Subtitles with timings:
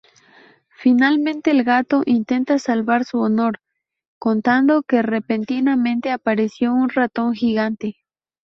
[0.75, 3.59] Finalmente, el gato intenta salvar su honor
[4.17, 7.97] contando que repentinamente apareció un ratón gigante.